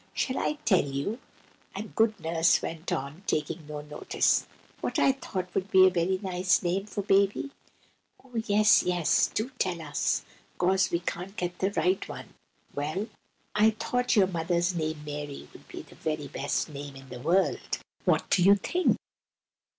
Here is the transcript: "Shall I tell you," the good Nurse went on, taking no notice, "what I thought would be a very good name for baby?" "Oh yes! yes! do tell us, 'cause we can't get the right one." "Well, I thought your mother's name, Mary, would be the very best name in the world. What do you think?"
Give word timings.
"Shall 0.15 0.39
I 0.39 0.53
tell 0.65 0.83
you," 0.83 1.19
the 1.75 1.83
good 1.83 2.19
Nurse 2.19 2.63
went 2.63 2.91
on, 2.91 3.21
taking 3.27 3.67
no 3.67 3.81
notice, 3.81 4.47
"what 4.79 4.97
I 4.97 5.11
thought 5.11 5.53
would 5.53 5.69
be 5.69 5.85
a 5.85 5.91
very 5.91 6.17
good 6.17 6.63
name 6.63 6.87
for 6.87 7.03
baby?" 7.03 7.51
"Oh 8.23 8.41
yes! 8.47 8.81
yes! 8.81 9.27
do 9.27 9.51
tell 9.59 9.79
us, 9.79 10.23
'cause 10.57 10.89
we 10.89 11.01
can't 11.01 11.37
get 11.37 11.59
the 11.59 11.69
right 11.73 12.09
one." 12.09 12.33
"Well, 12.73 13.09
I 13.53 13.75
thought 13.79 14.15
your 14.15 14.25
mother's 14.25 14.73
name, 14.73 15.03
Mary, 15.05 15.47
would 15.53 15.67
be 15.67 15.83
the 15.83 15.93
very 15.93 16.27
best 16.27 16.69
name 16.69 16.95
in 16.95 17.09
the 17.09 17.19
world. 17.21 17.77
What 18.03 18.27
do 18.31 18.41
you 18.41 18.55
think?" 18.55 18.97